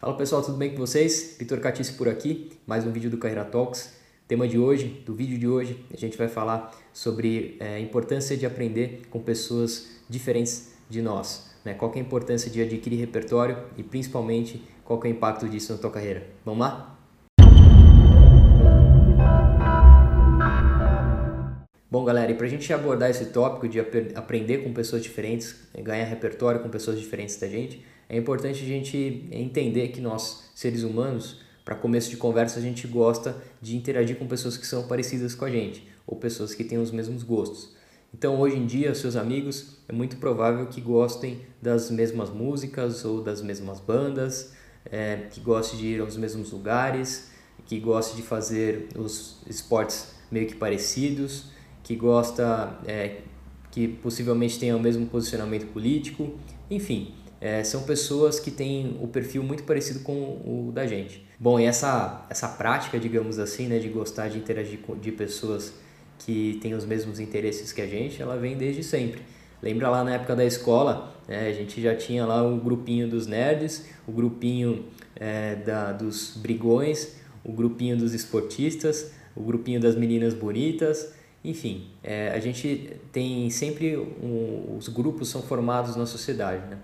Fala 0.00 0.16
pessoal, 0.16 0.40
tudo 0.40 0.56
bem 0.56 0.70
com 0.70 0.76
vocês? 0.76 1.34
Vitor 1.40 1.58
Catice 1.58 1.94
por 1.94 2.08
aqui, 2.08 2.52
mais 2.64 2.86
um 2.86 2.92
vídeo 2.92 3.10
do 3.10 3.18
Carreira 3.18 3.44
Talks. 3.44 3.94
Tema 4.28 4.46
de 4.46 4.56
hoje, 4.56 5.02
do 5.04 5.12
vídeo 5.12 5.36
de 5.36 5.48
hoje, 5.48 5.84
a 5.92 5.96
gente 5.96 6.16
vai 6.16 6.28
falar 6.28 6.72
sobre 6.92 7.56
é, 7.58 7.74
a 7.74 7.80
importância 7.80 8.36
de 8.36 8.46
aprender 8.46 9.02
com 9.10 9.18
pessoas 9.18 9.88
diferentes 10.08 10.72
de 10.88 11.02
nós. 11.02 11.50
Né? 11.64 11.74
Qual 11.74 11.92
é 11.92 11.96
a 11.96 12.00
importância 12.00 12.48
de 12.48 12.62
adquirir 12.62 13.00
repertório 13.00 13.58
e 13.76 13.82
principalmente 13.82 14.62
qual 14.84 15.00
é 15.02 15.08
o 15.08 15.10
impacto 15.10 15.48
disso 15.48 15.72
na 15.72 15.80
tua 15.80 15.90
carreira. 15.90 16.24
Vamos 16.44 16.60
lá? 16.60 16.96
Bom, 21.90 22.04
galera, 22.04 22.30
e 22.30 22.36
para 22.36 22.46
a 22.46 22.48
gente 22.48 22.72
abordar 22.72 23.10
esse 23.10 23.24
tópico 23.32 23.66
de 23.66 23.80
ap 23.80 23.92
aprender 24.14 24.58
com 24.58 24.72
pessoas 24.72 25.02
diferentes, 25.02 25.56
ganhar 25.74 26.04
repertório 26.04 26.60
com 26.60 26.68
pessoas 26.68 27.00
diferentes 27.00 27.36
da 27.40 27.48
gente, 27.48 27.84
é 28.08 28.16
importante 28.16 28.62
a 28.64 28.66
gente 28.66 29.28
entender 29.30 29.88
que 29.88 30.00
nós, 30.00 30.50
seres 30.54 30.82
humanos, 30.82 31.40
para 31.64 31.74
começo 31.74 32.08
de 32.08 32.16
conversa, 32.16 32.58
a 32.58 32.62
gente 32.62 32.86
gosta 32.86 33.36
de 33.60 33.76
interagir 33.76 34.16
com 34.16 34.26
pessoas 34.26 34.56
que 34.56 34.66
são 34.66 34.86
parecidas 34.86 35.34
com 35.34 35.44
a 35.44 35.50
gente 35.50 35.86
ou 36.06 36.16
pessoas 36.16 36.54
que 36.54 36.64
têm 36.64 36.78
os 36.78 36.90
mesmos 36.90 37.22
gostos. 37.22 37.76
Então, 38.14 38.40
hoje 38.40 38.56
em 38.56 38.64
dia, 38.64 38.94
seus 38.94 39.16
amigos 39.16 39.76
é 39.86 39.92
muito 39.92 40.16
provável 40.16 40.66
que 40.66 40.80
gostem 40.80 41.42
das 41.60 41.90
mesmas 41.90 42.30
músicas 42.30 43.04
ou 43.04 43.22
das 43.22 43.42
mesmas 43.42 43.80
bandas, 43.80 44.54
é, 44.90 45.26
que 45.30 45.40
gostem 45.40 45.78
de 45.78 45.86
ir 45.88 46.00
aos 46.00 46.16
mesmos 46.16 46.50
lugares, 46.50 47.30
que 47.66 47.78
gostem 47.78 48.16
de 48.16 48.22
fazer 48.22 48.88
os 48.96 49.42
esportes 49.46 50.14
meio 50.30 50.46
que 50.46 50.54
parecidos, 50.54 51.50
que 51.82 51.94
gosta 51.94 52.78
é, 52.86 53.20
que 53.70 53.86
possivelmente 53.88 54.58
tenha 54.58 54.74
o 54.74 54.80
mesmo 54.80 55.06
posicionamento 55.06 55.70
político, 55.70 56.38
enfim, 56.70 57.14
é, 57.40 57.62
são 57.62 57.82
pessoas 57.82 58.40
que 58.40 58.50
têm 58.50 58.98
o 59.00 59.06
perfil 59.06 59.42
muito 59.42 59.62
parecido 59.62 60.00
com 60.00 60.12
o 60.12 60.70
da 60.72 60.86
gente. 60.86 61.26
Bom, 61.38 61.58
e 61.60 61.64
essa, 61.64 62.26
essa 62.28 62.48
prática, 62.48 62.98
digamos 62.98 63.38
assim, 63.38 63.68
né, 63.68 63.78
de 63.78 63.88
gostar 63.88 64.28
de 64.28 64.38
interagir 64.38 64.80
com 64.80 64.96
de 64.96 65.12
pessoas 65.12 65.72
que 66.18 66.58
têm 66.60 66.74
os 66.74 66.84
mesmos 66.84 67.20
interesses 67.20 67.72
que 67.72 67.80
a 67.80 67.86
gente, 67.86 68.20
ela 68.20 68.36
vem 68.36 68.56
desde 68.56 68.82
sempre. 68.82 69.22
Lembra 69.62 69.88
lá 69.88 70.04
na 70.04 70.14
época 70.14 70.34
da 70.34 70.44
escola, 70.44 71.14
né, 71.28 71.48
a 71.48 71.52
gente 71.52 71.80
já 71.80 71.94
tinha 71.94 72.26
lá 72.26 72.42
o 72.42 72.56
grupinho 72.56 73.08
dos 73.08 73.26
nerds, 73.26 73.86
o 74.06 74.12
grupinho 74.12 74.86
é, 75.14 75.54
da, 75.56 75.92
dos 75.92 76.36
brigões, 76.36 77.16
o 77.44 77.52
grupinho 77.52 77.96
dos 77.96 78.14
esportistas, 78.14 79.12
o 79.36 79.42
grupinho 79.42 79.80
das 79.80 79.94
meninas 79.94 80.34
bonitas, 80.34 81.12
enfim, 81.44 81.86
é, 82.02 82.30
a 82.30 82.40
gente 82.40 82.96
tem 83.12 83.48
sempre 83.48 83.96
um, 83.96 84.76
os 84.76 84.88
grupos 84.88 85.28
são 85.28 85.40
formados 85.40 85.94
na 85.94 86.04
sociedade, 86.04 86.66
né? 86.66 86.78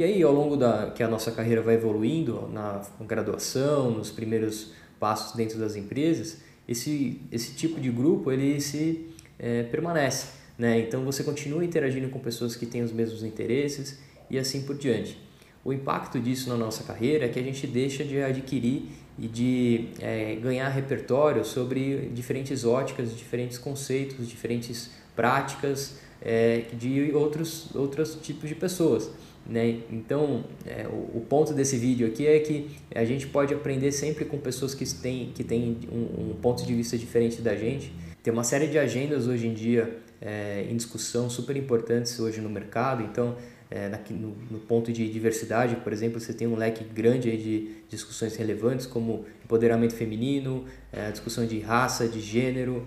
E 0.00 0.02
aí, 0.02 0.22
ao 0.22 0.32
longo 0.32 0.56
da 0.56 0.90
que 0.92 1.02
a 1.02 1.08
nossa 1.08 1.30
carreira 1.30 1.60
vai 1.60 1.74
evoluindo, 1.74 2.48
na 2.50 2.80
graduação, 3.02 3.90
nos 3.90 4.10
primeiros 4.10 4.72
passos 4.98 5.36
dentro 5.36 5.58
das 5.58 5.76
empresas, 5.76 6.38
esse, 6.66 7.20
esse 7.30 7.52
tipo 7.52 7.78
de 7.78 7.90
grupo 7.90 8.32
ele 8.32 8.58
se 8.62 9.10
é, 9.38 9.64
permanece. 9.64 10.28
Né? 10.56 10.80
Então, 10.80 11.04
você 11.04 11.22
continua 11.22 11.62
interagindo 11.62 12.08
com 12.08 12.18
pessoas 12.18 12.56
que 12.56 12.64
têm 12.64 12.80
os 12.80 12.90
mesmos 12.90 13.22
interesses 13.22 13.98
e 14.30 14.38
assim 14.38 14.62
por 14.62 14.74
diante. 14.74 15.18
O 15.62 15.70
impacto 15.70 16.18
disso 16.18 16.48
na 16.48 16.56
nossa 16.56 16.82
carreira 16.82 17.26
é 17.26 17.28
que 17.28 17.38
a 17.38 17.42
gente 17.42 17.66
deixa 17.66 18.02
de 18.02 18.22
adquirir 18.22 18.84
e 19.18 19.28
de 19.28 19.88
é, 19.98 20.34
ganhar 20.36 20.70
repertório 20.70 21.44
sobre 21.44 22.08
diferentes 22.14 22.64
óticas, 22.64 23.14
diferentes 23.14 23.58
conceitos, 23.58 24.26
diferentes 24.26 24.92
práticas 25.14 25.98
é, 26.22 26.64
de 26.72 27.12
outros, 27.12 27.74
outros 27.74 28.14
tipos 28.22 28.48
de 28.48 28.54
pessoas. 28.54 29.10
Né? 29.46 29.80
Então, 29.90 30.44
é, 30.64 30.86
o, 30.86 31.18
o, 31.18 31.26
ponto 31.28 31.52
desse 31.52 31.76
vídeo 31.76 32.06
aqui 32.06 32.26
é 32.26 32.38
que 32.38 32.70
a 32.94 33.04
gente 33.04 33.26
pode 33.26 33.52
aprender 33.52 33.90
sempre 33.90 34.24
com 34.24 34.38
pessoas 34.38 34.74
que 34.74 34.84
têm, 34.94 35.32
que 35.34 35.42
têm 35.42 35.76
um, 35.90 36.30
um 36.30 36.34
ponto 36.40 36.64
de 36.64 36.72
vista 36.74 36.96
diferente 36.96 37.42
da 37.42 37.56
gente. 37.56 37.92
Tem 38.22 38.32
uma 38.32 38.44
série 38.44 38.66
de 38.66 38.78
agendas 38.78 39.26
hoje 39.26 39.46
em 39.46 39.54
dia 39.54 39.98
é, 40.20 40.66
em 40.68 40.76
discussão 40.76 41.30
super 41.30 41.56
importantes 41.56 42.20
hoje 42.20 42.40
no 42.40 42.50
mercado, 42.50 43.02
então 43.02 43.34
é, 43.70 43.88
no, 44.10 44.36
no, 44.50 44.58
ponto 44.58 44.92
de 44.92 45.10
diversidade, 45.10 45.76
por 45.76 45.90
exemplo, 45.90 46.20
você 46.20 46.34
tem 46.34 46.46
um 46.46 46.56
leque 46.56 46.84
grande 46.84 47.34
de 47.36 47.76
discussões 47.88 48.36
relevantes 48.36 48.84
como 48.84 49.24
empoderamento 49.42 49.94
feminino, 49.94 50.66
é, 50.92 51.10
discussão 51.10 51.46
de 51.46 51.60
raça, 51.60 52.06
de 52.06 52.20
gênero, 52.20 52.86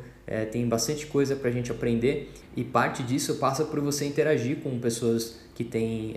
tem 0.53 0.66
bastante 0.66 1.05
coisa 1.05 1.35
para 1.35 1.50
a 1.50 1.51
gente 1.51 1.69
aprender 1.69 2.31
e 2.55 2.63
parte 2.63 3.03
disso 3.03 3.35
passa 3.35 3.65
por 3.65 3.81
você 3.81 4.05
interagir 4.05 4.55
com 4.61 4.79
pessoas 4.79 5.38
que 5.53 5.65
têm 5.65 6.15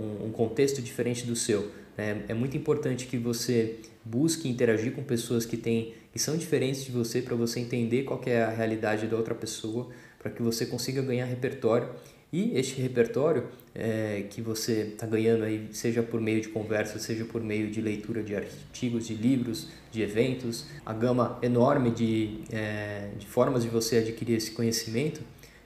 um, 0.00 0.26
um, 0.26 0.30
contexto 0.30 0.80
diferente 0.80 1.26
do 1.26 1.34
seu. 1.34 1.68
Né? 1.96 2.24
É 2.28 2.34
muito 2.34 2.56
importante 2.56 3.06
que 3.06 3.16
você 3.16 3.76
busque 4.04 4.48
interagir 4.48 4.92
com 4.92 5.02
pessoas 5.02 5.46
que, 5.46 5.56
têm, 5.56 5.94
que 6.12 6.18
são 6.18 6.36
diferentes 6.36 6.84
de 6.84 6.92
você 6.92 7.22
para 7.22 7.34
você 7.34 7.60
entender 7.60 8.02
qual 8.02 8.20
é 8.26 8.42
a 8.42 8.50
realidade 8.50 9.06
da 9.06 9.16
outra 9.16 9.34
pessoa, 9.34 9.88
para 10.18 10.30
que 10.30 10.42
você 10.42 10.66
consiga 10.66 11.02
ganhar 11.02 11.24
repertório 11.24 11.88
e 12.34 12.58
este 12.58 12.80
repertório 12.82 13.44
é, 13.72 14.24
que 14.28 14.42
você 14.42 14.90
está 14.92 15.06
ganhando 15.06 15.44
aí, 15.44 15.68
seja 15.70 16.02
por 16.02 16.20
meio 16.20 16.40
de 16.40 16.48
conversa, 16.48 16.98
seja 16.98 17.24
por 17.24 17.40
meio 17.40 17.70
de 17.70 17.80
leitura 17.80 18.24
de 18.24 18.34
artigos, 18.34 19.06
de 19.06 19.14
livros, 19.14 19.68
de 19.92 20.02
eventos, 20.02 20.66
a 20.84 20.92
gama 20.92 21.38
enorme 21.42 21.92
de, 21.92 22.40
é, 22.50 23.10
de 23.16 23.24
formas 23.24 23.62
de 23.62 23.68
você 23.68 23.98
adquirir 23.98 24.36
esse 24.36 24.50
conhecimento, 24.50 25.20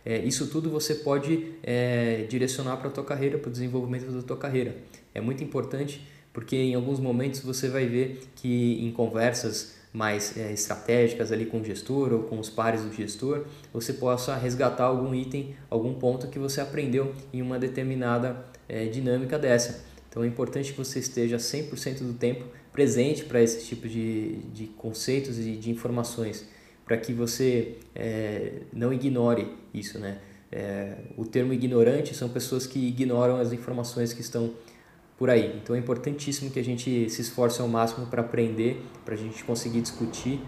é, 0.05 0.19
isso 0.19 0.47
tudo 0.49 0.69
você 0.69 0.97
pode 0.97 1.55
é, 1.63 2.27
direcionar 2.29 2.77
para 2.77 2.89
a 2.89 2.91
tua 2.91 3.05
carreira, 3.05 3.39
para 3.39 3.49
o 3.49 3.51
desenvolvimento 3.51 4.11
da 4.13 4.21
tua 4.21 4.37
carreira. 4.37 4.77
É 5.15 5.23
muito 5.23 5.43
importante 5.43 6.07
porque 6.33 6.57
em 6.57 6.75
alguns 6.75 7.01
momentos 7.01 7.41
você 7.41 7.69
vai 7.69 7.87
ver 7.87 8.21
que 8.37 8.85
em 8.85 8.91
conversas 8.93 9.79
mais 9.93 10.37
é, 10.37 10.53
estratégicas 10.53 11.33
ali 11.33 11.47
com 11.47 11.61
o 11.61 11.65
gestor 11.65 12.13
ou 12.13 12.23
com 12.25 12.39
os 12.39 12.51
pares 12.51 12.83
do 12.83 12.93
gestor, 12.93 13.47
você 13.73 13.93
possa 13.93 14.37
resgatar 14.37 14.85
algum 14.85 15.15
item, 15.15 15.55
algum 15.71 15.95
ponto 15.95 16.29
que 16.29 16.39
você 16.39 16.61
aprendeu 16.61 17.13
em 17.33 17.41
uma 17.41 17.59
determinada 17.59 18.45
é, 18.69 18.87
dinâmica 18.87 19.39
dessa. 19.39 19.85
Então 20.09 20.23
é 20.23 20.27
importante 20.27 20.73
que 20.73 20.79
você 20.79 20.99
esteja 20.99 21.37
100% 21.37 21.99
do 22.01 22.13
tempo 22.13 22.45
presente 22.73 23.25
para 23.25 23.43
esse 23.43 23.67
tipo 23.67 23.89
de, 23.89 24.37
de 24.53 24.67
conceitos 24.67 25.39
e 25.39 25.53
de 25.53 25.71
informações, 25.71 26.47
para 26.85 26.97
que 26.97 27.13
você 27.13 27.77
é, 27.95 28.53
não 28.73 28.93
ignore 28.93 29.49
isso. 29.75 29.99
Né? 29.99 30.19
É, 30.51 30.95
o 31.17 31.25
termo 31.25 31.53
ignorante 31.53 32.15
são 32.15 32.29
pessoas 32.29 32.67
que 32.67 32.79
ignoram 32.79 33.37
as 33.37 33.53
informações 33.53 34.13
que 34.13 34.21
estão 34.21 34.53
por 35.19 35.29
aí. 35.29 35.61
Então 35.63 35.75
é 35.75 35.79
importantíssimo 35.79 36.51
que 36.51 36.61
a 36.61 36.65
gente 36.65 37.11
se 37.11 37.21
esforce 37.21 37.61
ao 37.61 37.69
máximo 37.69 38.07
para 38.07 38.23
aprender, 38.23 38.83
para 39.05 39.15
a 39.15 39.19
gente 39.19 39.43
conseguir 39.43 39.81
discutir 39.81 40.41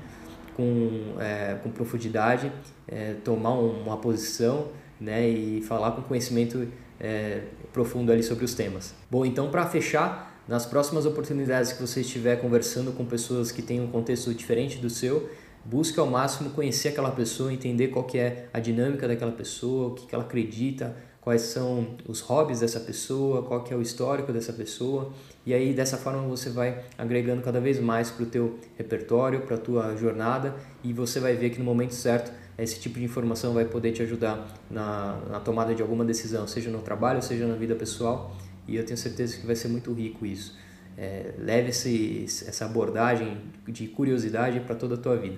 com, 0.57 1.17
é, 1.19 1.57
com 1.63 1.71
profundidade, 1.71 2.53
é, 2.87 3.15
tomar 3.25 3.53
uma 3.55 3.97
posição 3.97 4.69
né, 5.01 5.29
e 5.29 5.61
falar 5.63 5.91
com 5.93 6.03
conhecimento 6.03 6.69
é, 7.01 7.43
profundo 7.73 8.13
ali 8.13 8.23
sobre 8.23 8.45
os 8.45 8.55
temas. 8.55 8.95
Bom, 9.11 9.27
então 9.27 9.51
para 9.51 9.67
fechar, 9.67 10.43
nas 10.47 10.67
próximas 10.67 11.07
oportunidades 11.07 11.73
que 11.73 11.81
você 11.81 12.01
estiver 12.01 12.37
conversando 12.41 12.93
com 12.93 13.05
pessoas 13.05 13.51
que 13.51 13.63
têm 13.63 13.81
um 13.81 13.89
contexto 13.89 14.33
diferente 14.35 14.79
do 14.79 14.91
seu, 14.91 15.31
busque 15.65 15.99
ao 15.99 16.07
máximo 16.07 16.51
conhecer 16.51 16.89
aquela 16.89 17.11
pessoa, 17.11 17.53
entender 17.53 17.89
qual 17.89 18.05
que 18.05 18.19
é 18.19 18.49
a 18.53 18.61
dinâmica 18.61 19.07
daquela 19.07 19.33
pessoa, 19.33 19.89
o 19.89 19.95
que, 19.95 20.07
que 20.07 20.15
ela 20.15 20.25
acredita, 20.25 20.97
quais 21.21 21.43
são 21.43 21.97
os 22.09 22.21
hobbies 22.21 22.61
dessa 22.61 22.81
pessoa, 22.81 23.43
qual 23.43 23.63
que 23.63 23.75
é 23.75 23.77
o 23.77 23.83
histórico 23.83 24.33
dessa 24.33 24.53
pessoa, 24.53 25.13
e 25.45 25.53
aí 25.53 25.75
dessa 25.75 25.97
forma 25.97 26.23
você 26.23 26.49
vai 26.49 26.83
agregando 26.97 27.43
cada 27.43 27.61
vez 27.61 27.79
mais 27.79 28.11
para 28.11 28.25
o 28.25 28.27
teu 28.27 28.59
repertório, 28.77 29.41
para 29.43 29.57
a 29.57 29.59
tua 29.59 29.97
jornada, 29.97 30.55
e 30.83 30.93
você 30.93 31.21
vai 31.21 31.35
ver 31.35 31.51
que 31.51 31.59
no 31.59 31.65
momento 31.65 31.95
certo 31.95 32.33
esse 32.59 32.79
tipo 32.79 32.99
de 32.99 33.05
informação 33.05 33.55
vai 33.55 33.65
poder 33.65 33.93
te 33.93 34.03
ajudar 34.03 34.47
na, 34.71 35.19
na 35.31 35.41
tomada 35.41 35.75
de 35.75 35.83
alguma 35.83 36.05
decisão, 36.05 36.47
seja 36.47 36.71
no 36.71 36.81
trabalho, 36.81 37.23
seja 37.23 37.47
na 37.47 37.55
vida 37.55 37.75
pessoal, 37.75 38.37
e 38.67 38.77
eu 38.77 38.85
tenho 38.85 38.99
certeza 38.99 39.37
que 39.37 39.47
vai 39.47 39.57
ser 39.57 39.69
muito 39.69 39.93
rico 39.93 40.25
isso. 40.25 40.57
É, 40.97 41.33
leve 41.39 41.71
esse, 41.71 42.25
essa 42.47 42.67
abordagem 42.67 43.39
de 43.67 43.87
curiosidade 43.87 44.61
para 44.61 44.75
toda 44.75 44.95
a 44.95 44.99
tua 44.99 45.17
vida. 45.17 45.37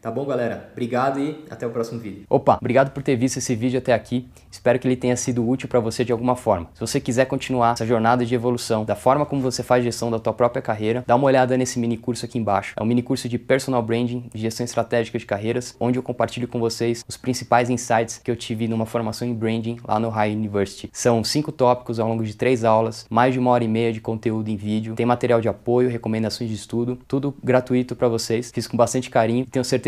Tá 0.00 0.12
bom, 0.12 0.24
galera? 0.24 0.68
Obrigado 0.72 1.18
e 1.18 1.44
até 1.50 1.66
o 1.66 1.70
próximo 1.70 1.98
vídeo. 1.98 2.22
Opa, 2.30 2.56
obrigado 2.60 2.90
por 2.92 3.02
ter 3.02 3.16
visto 3.16 3.38
esse 3.38 3.54
vídeo 3.54 3.78
até 3.78 3.92
aqui. 3.92 4.28
Espero 4.50 4.78
que 4.78 4.86
ele 4.86 4.96
tenha 4.96 5.16
sido 5.16 5.46
útil 5.46 5.68
para 5.68 5.80
você 5.80 6.04
de 6.04 6.12
alguma 6.12 6.36
forma. 6.36 6.68
Se 6.74 6.80
você 6.80 7.00
quiser 7.00 7.24
continuar 7.24 7.72
essa 7.72 7.84
jornada 7.84 8.24
de 8.24 8.34
evolução 8.34 8.84
da 8.84 8.94
forma 8.94 9.26
como 9.26 9.42
você 9.42 9.62
faz 9.62 9.82
gestão 9.82 10.10
da 10.10 10.18
tua 10.18 10.32
própria 10.32 10.62
carreira, 10.62 11.04
dá 11.06 11.16
uma 11.16 11.26
olhada 11.26 11.56
nesse 11.56 11.80
mini 11.80 11.96
curso 11.96 12.24
aqui 12.24 12.38
embaixo. 12.38 12.74
É 12.76 12.82
um 12.82 12.86
mini 12.86 13.02
curso 13.02 13.28
de 13.28 13.38
personal 13.38 13.82
branding, 13.82 14.30
de 14.32 14.40
gestão 14.40 14.64
estratégica 14.64 15.18
de 15.18 15.26
carreiras, 15.26 15.74
onde 15.80 15.98
eu 15.98 16.02
compartilho 16.02 16.46
com 16.46 16.60
vocês 16.60 17.04
os 17.08 17.16
principais 17.16 17.68
insights 17.68 18.18
que 18.18 18.30
eu 18.30 18.36
tive 18.36 18.68
numa 18.68 18.86
formação 18.86 19.26
em 19.26 19.34
branding 19.34 19.78
lá 19.86 19.98
no 19.98 20.10
High 20.10 20.32
University. 20.32 20.88
São 20.92 21.24
cinco 21.24 21.50
tópicos 21.50 21.98
ao 21.98 22.08
longo 22.08 22.22
de 22.22 22.36
três 22.36 22.62
aulas, 22.64 23.04
mais 23.10 23.32
de 23.32 23.40
uma 23.40 23.50
hora 23.50 23.64
e 23.64 23.68
meia 23.68 23.92
de 23.92 24.00
conteúdo 24.00 24.48
em 24.48 24.56
vídeo, 24.56 24.94
tem 24.94 25.04
material 25.04 25.40
de 25.40 25.48
apoio, 25.48 25.90
recomendações 25.90 26.48
de 26.48 26.54
estudo, 26.54 26.96
tudo 27.08 27.34
gratuito 27.42 27.96
para 27.96 28.06
vocês. 28.06 28.52
Fiz 28.54 28.68
com 28.68 28.76
bastante 28.76 29.10
carinho 29.10 29.44
tenho 29.50 29.64
certeza 29.64 29.87